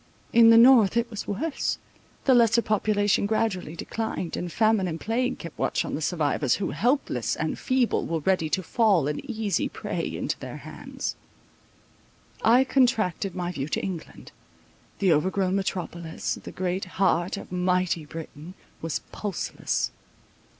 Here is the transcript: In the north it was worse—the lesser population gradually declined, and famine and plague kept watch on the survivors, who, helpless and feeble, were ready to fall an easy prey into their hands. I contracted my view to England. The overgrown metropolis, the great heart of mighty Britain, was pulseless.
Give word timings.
In 0.33 0.49
the 0.49 0.57
north 0.57 0.97
it 0.97 1.11
was 1.11 1.27
worse—the 1.27 2.33
lesser 2.33 2.63
population 2.63 3.27
gradually 3.27 3.75
declined, 3.75 4.35
and 4.35 4.51
famine 4.51 4.87
and 4.87 4.99
plague 4.99 5.37
kept 5.37 5.59
watch 5.59 5.85
on 5.85 5.93
the 5.93 6.01
survivors, 6.01 6.55
who, 6.55 6.71
helpless 6.71 7.35
and 7.35 7.59
feeble, 7.59 8.07
were 8.07 8.19
ready 8.21 8.49
to 8.49 8.63
fall 8.63 9.07
an 9.07 9.21
easy 9.29 9.69
prey 9.69 10.03
into 10.17 10.39
their 10.39 10.57
hands. 10.57 11.15
I 12.43 12.63
contracted 12.63 13.35
my 13.35 13.51
view 13.51 13.67
to 13.67 13.83
England. 13.83 14.31
The 14.97 15.13
overgrown 15.13 15.53
metropolis, 15.55 16.33
the 16.33 16.51
great 16.51 16.85
heart 16.97 17.37
of 17.37 17.51
mighty 17.51 18.03
Britain, 18.05 18.55
was 18.81 19.01
pulseless. 19.11 19.91